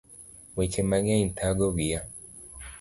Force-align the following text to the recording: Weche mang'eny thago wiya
Weche 0.57 0.81
mang'eny 0.89 1.25
thago 1.37 1.67
wiya 1.75 1.99